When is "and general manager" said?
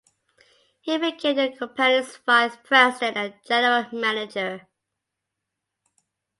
3.17-4.67